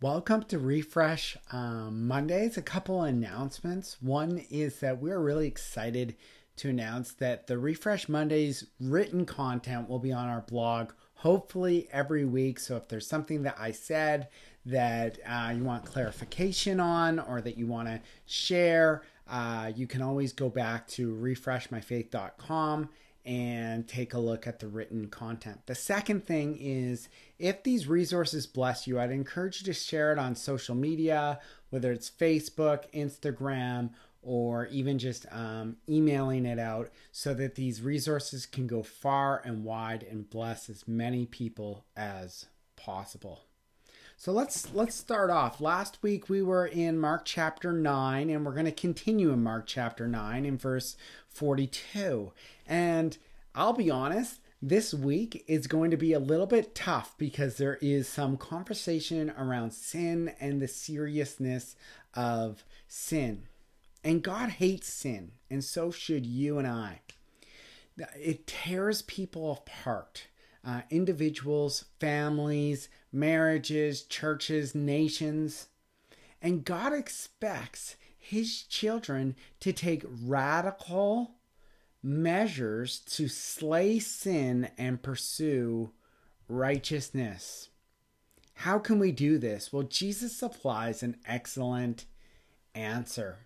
[0.00, 2.56] Welcome to Refresh um, Mondays.
[2.56, 3.96] A couple announcements.
[4.00, 6.14] One is that we're really excited
[6.58, 12.24] to announce that the Refresh Mondays written content will be on our blog hopefully every
[12.24, 12.60] week.
[12.60, 14.28] So if there's something that I said
[14.66, 20.00] that uh, you want clarification on or that you want to share, uh, you can
[20.00, 22.88] always go back to refreshmyfaith.com
[23.28, 25.60] and take a look at the written content.
[25.66, 30.18] The second thing is if these resources bless you, I'd encourage you to share it
[30.18, 31.38] on social media,
[31.68, 33.90] whether it's Facebook, Instagram,
[34.22, 39.62] or even just um, emailing it out so that these resources can go far and
[39.62, 43.47] wide and bless as many people as possible.
[44.20, 45.60] So let's let's start off.
[45.60, 49.68] Last week we were in Mark chapter 9 and we're going to continue in Mark
[49.68, 50.96] chapter 9 in verse
[51.28, 52.32] 42.
[52.66, 53.16] And
[53.54, 57.78] I'll be honest, this week is going to be a little bit tough because there
[57.80, 61.76] is some conversation around sin and the seriousness
[62.12, 63.44] of sin.
[64.02, 67.02] And God hates sin, and so should you and I.
[68.16, 70.26] It tears people apart
[70.68, 75.68] uh, individuals, families, marriages, churches, nations.
[76.42, 81.36] And God expects his children to take radical
[82.02, 85.90] measures to slay sin and pursue
[86.48, 87.70] righteousness.
[88.52, 89.72] How can we do this?
[89.72, 92.04] Well, Jesus supplies an excellent
[92.74, 93.38] answer.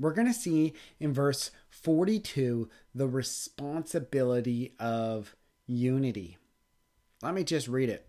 [0.00, 5.36] We're going to see in verse 42 the responsibility of
[5.68, 6.36] unity.
[7.22, 8.08] Let me just read it.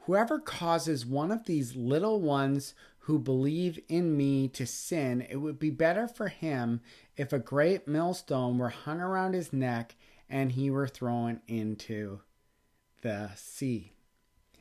[0.00, 5.58] Whoever causes one of these little ones who believe in me to sin, it would
[5.58, 6.80] be better for him
[7.16, 9.94] if a great millstone were hung around his neck
[10.28, 12.20] and he were thrown into
[13.02, 13.92] the sea.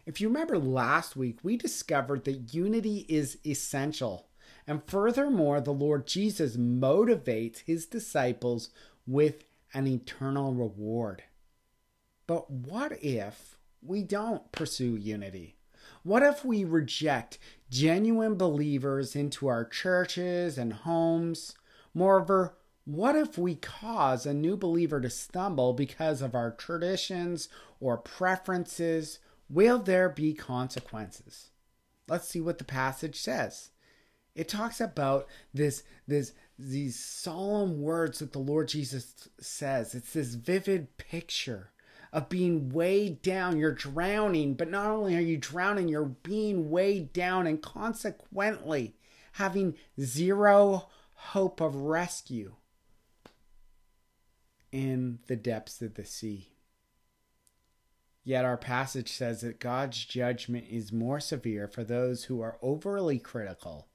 [0.05, 4.27] If you remember last week, we discovered that unity is essential.
[4.67, 8.69] And furthermore, the Lord Jesus motivates his disciples
[9.07, 11.23] with an eternal reward.
[12.27, 15.57] But what if we don't pursue unity?
[16.03, 17.37] What if we reject
[17.69, 21.55] genuine believers into our churches and homes?
[21.93, 27.47] Moreover, what if we cause a new believer to stumble because of our traditions
[27.79, 29.19] or preferences?
[29.49, 31.49] Will there be consequences?
[32.07, 33.69] Let's see what the passage says.
[34.35, 39.93] It talks about this this these solemn words that the Lord Jesus says.
[39.93, 41.72] It's this vivid picture
[42.13, 43.57] of being weighed down.
[43.57, 48.95] You're drowning, but not only are you drowning, you're being weighed down and consequently
[49.33, 52.53] having zero hope of rescue
[54.71, 56.49] in the depths of the sea.
[58.23, 63.17] Yet our passage says that God's judgment is more severe for those who are overly
[63.19, 63.87] critical,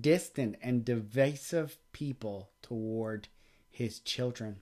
[0.00, 3.28] distant, and divisive people toward
[3.68, 4.60] his children.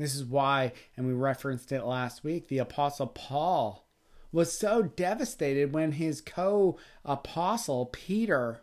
[0.00, 3.86] This is why, and we referenced it last week, the Apostle Paul
[4.32, 8.62] was so devastated when his co apostle, Peter,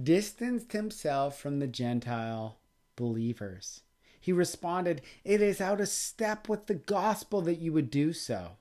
[0.00, 2.60] distanced himself from the Gentile
[2.94, 3.80] believers.
[4.20, 8.52] He responded, It is out of step with the gospel that you would do so.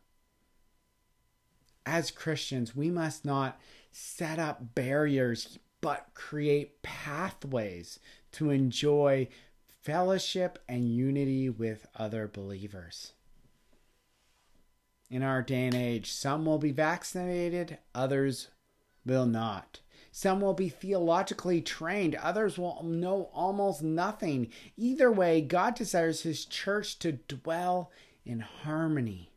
[1.86, 8.00] As Christians, we must not set up barriers, but create pathways
[8.32, 9.28] to enjoy
[9.82, 13.14] fellowship and unity with other believers.
[15.10, 18.50] In our day and age, some will be vaccinated, others
[19.06, 19.82] will not.
[20.12, 24.50] Some will be theologically trained, others will know almost nothing.
[24.78, 27.92] Either way, God desires His church to dwell
[28.26, 29.32] in harmony.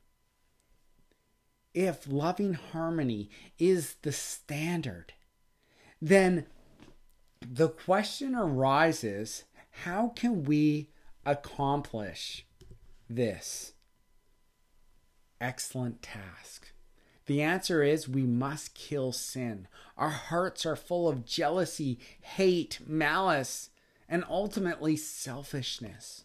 [1.72, 5.12] If loving harmony is the standard,
[6.00, 6.46] then
[7.40, 9.44] the question arises
[9.82, 10.88] how can we
[11.26, 12.46] accomplish
[13.08, 13.72] this
[15.40, 16.72] excellent task?
[17.26, 19.66] The answer is we must kill sin.
[19.96, 23.70] Our hearts are full of jealousy, hate, malice,
[24.08, 26.24] and ultimately selfishness.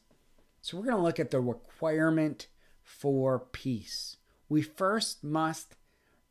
[0.61, 2.47] So we're going to look at the requirement
[2.83, 4.17] for peace.
[4.47, 5.75] We first must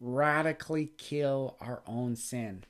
[0.01, 2.65] radically kill our own sin.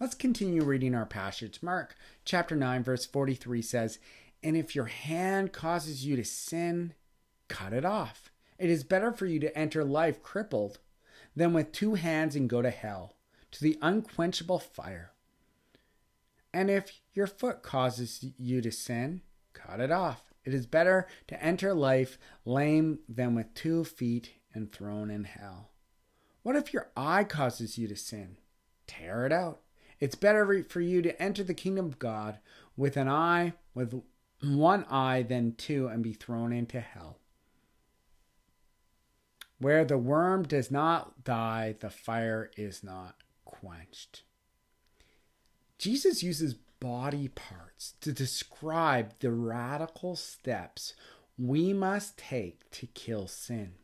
[0.00, 1.62] Let's continue reading our passage.
[1.62, 1.94] Mark
[2.24, 3.98] chapter 9, verse 43 says,
[4.42, 6.94] And if your hand causes you to sin,
[7.48, 8.30] cut it off.
[8.58, 10.78] It is better for you to enter life crippled
[11.36, 13.16] than with two hands and go to hell,
[13.50, 15.12] to the unquenchable fire.
[16.54, 19.20] And if your foot causes you to sin,
[19.52, 20.22] cut it off.
[20.46, 25.72] It is better to enter life lame than with two feet and thrown in hell.
[26.42, 28.38] What if your eye causes you to sin?
[28.90, 29.60] tear it out.
[30.00, 32.38] It's better for you to enter the kingdom of God
[32.76, 34.02] with an eye, with
[34.42, 37.18] one eye, than two, and be thrown into hell.
[39.58, 44.22] Where the worm does not die, the fire is not quenched.
[45.76, 50.94] Jesus uses body parts to describe the radical steps
[51.38, 53.74] we must take to kill sin.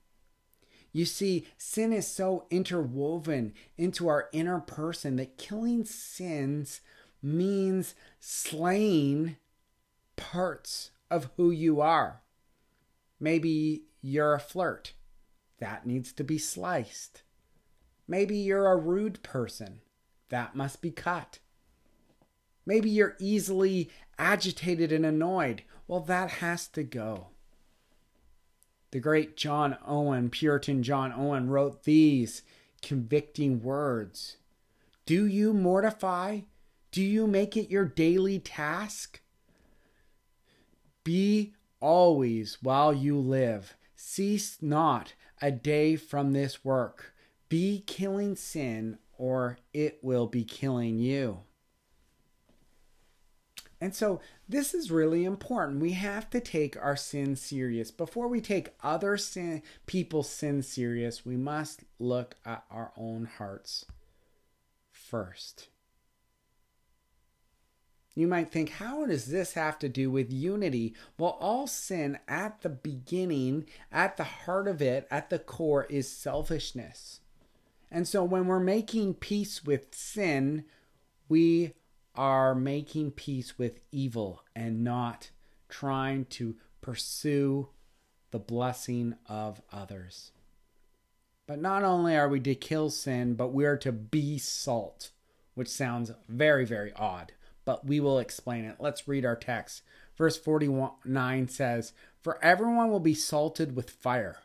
[0.96, 6.80] You see, sin is so interwoven into our inner person that killing sins
[7.22, 9.36] means slaying
[10.16, 12.22] parts of who you are.
[13.20, 14.94] Maybe you're a flirt.
[15.58, 17.24] That needs to be sliced.
[18.08, 19.82] Maybe you're a rude person.
[20.30, 21.40] That must be cut.
[22.64, 25.62] Maybe you're easily agitated and annoyed.
[25.86, 27.26] Well, that has to go.
[28.96, 32.40] The great John Owen, Puritan John Owen, wrote these
[32.80, 34.38] convicting words
[35.04, 36.40] Do you mortify?
[36.92, 39.20] Do you make it your daily task?
[41.04, 43.74] Be always while you live.
[43.96, 45.12] Cease not
[45.42, 47.12] a day from this work.
[47.50, 51.40] Be killing sin, or it will be killing you.
[53.86, 55.80] And so this is really important.
[55.80, 57.92] We have to take our sin serious.
[57.92, 63.86] Before we take other sin people's sin serious, we must look at our own hearts
[64.90, 65.68] first.
[68.16, 70.96] You might think, how does this have to do with unity?
[71.16, 76.10] Well, all sin at the beginning, at the heart of it, at the core, is
[76.10, 77.20] selfishness.
[77.88, 80.64] And so when we're making peace with sin,
[81.28, 81.74] we
[82.16, 85.30] are making peace with evil and not
[85.68, 87.68] trying to pursue
[88.30, 90.32] the blessing of others.
[91.46, 95.10] But not only are we to kill sin, but we are to be salt,
[95.54, 97.32] which sounds very, very odd,
[97.64, 98.76] but we will explain it.
[98.80, 99.82] Let's read our text.
[100.16, 101.92] Verse 49 says,
[102.22, 104.38] For everyone will be salted with fire.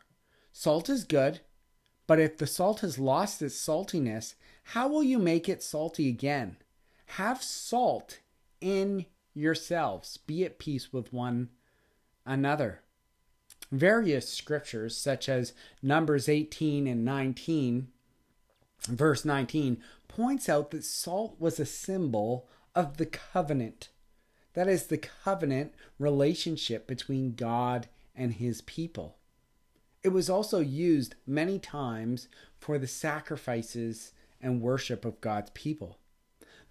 [0.52, 1.40] Salt is good,
[2.06, 4.34] but if the salt has lost its saltiness,
[4.64, 6.56] how will you make it salty again?
[7.16, 8.20] Have salt
[8.62, 9.04] in
[9.34, 10.16] yourselves.
[10.16, 11.50] Be at peace with one
[12.24, 12.80] another.
[13.70, 17.88] Various scriptures, such as Numbers 18 and 19,
[18.88, 23.90] verse 19, points out that salt was a symbol of the covenant.
[24.54, 29.18] That is the covenant relationship between God and his people.
[30.02, 32.28] It was also used many times
[32.58, 35.98] for the sacrifices and worship of God's people.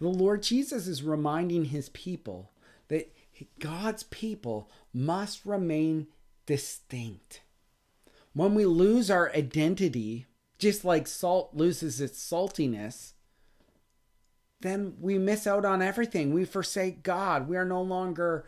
[0.01, 2.50] The Lord Jesus is reminding his people
[2.88, 3.15] that
[3.59, 6.07] God's people must remain
[6.48, 7.42] distinct.
[8.33, 10.25] When we lose our identity,
[10.57, 13.13] just like salt loses its saltiness,
[14.62, 16.33] then we miss out on everything.
[16.33, 17.47] We forsake God.
[17.47, 18.44] We are no longer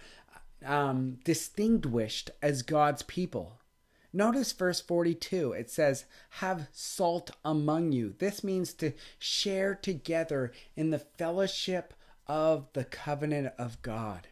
[0.65, 3.59] um, distinguished as God's people.
[4.15, 5.53] Notice verse 42.
[5.53, 8.13] It says, Have salt among you.
[8.19, 11.95] This means to share together in the fellowship
[12.27, 14.27] of the covenant of God.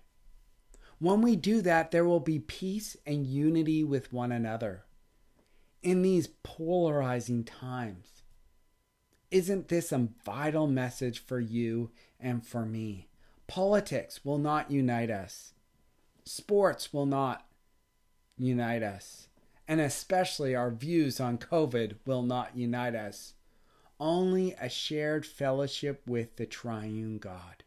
[1.00, 4.84] When we do that, there will be peace and unity with one another.
[5.82, 8.22] In these polarizing times,
[9.32, 11.90] isn't this a vital message for you
[12.20, 13.08] and for me?
[13.48, 15.54] Politics will not unite us.
[16.24, 17.48] Sports will not
[18.38, 19.28] unite us
[19.72, 23.36] and especially our views on COVID will not unite us.
[24.02, 27.64] Only a shared fellowship with the triune God.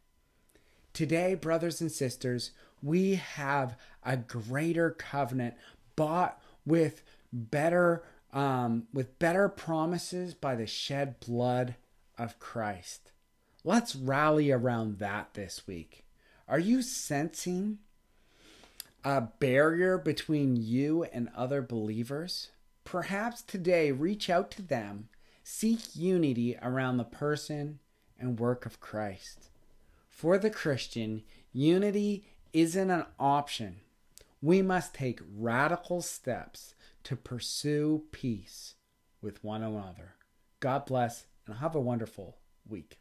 [0.93, 2.51] Today, brothers and sisters,
[2.83, 5.55] we have a greater covenant
[5.97, 7.01] bought with
[7.33, 8.03] better
[8.35, 11.75] um, with better promises by the shed blood
[12.19, 13.13] of Christ.
[13.65, 16.05] Let's rally around that this week.
[16.47, 17.79] Are you sensing
[19.05, 22.49] a barrier between you and other believers?
[22.85, 25.09] Perhaps today reach out to them,
[25.43, 27.79] seek unity around the person
[28.19, 29.51] and work of Christ.
[30.09, 33.81] For the Christian, unity isn't an option.
[34.41, 38.75] We must take radical steps to pursue peace
[39.21, 40.15] with one another.
[40.61, 42.99] God bless and have a wonderful week.